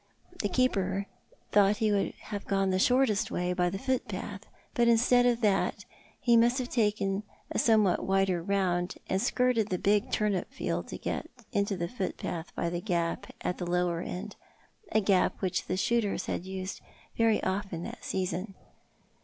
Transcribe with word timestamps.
The 0.39 0.49
keeper 0.49 1.05
thought 1.51 1.77
ho 1.77 1.91
would 1.91 2.13
have 2.31 2.47
gone 2.47 2.71
the 2.71 2.79
shortest 2.79 3.29
way, 3.29 3.53
by 3.53 3.69
the 3.69 3.77
footpath— 3.77 4.47
but 4.73 4.87
instead 4.87 5.27
of 5.27 5.41
that 5.41 5.85
he 6.19 6.35
must 6.35 6.57
have 6.57 6.69
taken 6.69 7.21
a 7.51 7.59
somewhat 7.59 8.03
wider 8.03 8.41
round, 8.41 8.95
and 9.07 9.21
skirted 9.21 9.69
the 9.69 9.77
big 9.77 10.11
turnip 10.11 10.51
field 10.51 10.87
to 10.87 10.97
get 10.97 11.29
into 11.51 11.77
the 11.77 11.87
footjiath 11.87 12.47
by 12.55 12.67
the 12.67 12.81
gap 12.81 13.31
at 13.41 13.59
the 13.59 13.69
lower 13.69 14.01
end— 14.01 14.35
a 14.91 15.01
gap 15.01 15.39
which 15.39 15.65
tho 15.65 15.75
shooters 15.75 16.25
had 16.25 16.45
used 16.47 16.81
very 17.15 17.43
often 17.43 17.83
that 17.83 18.03
season. 18.03 18.55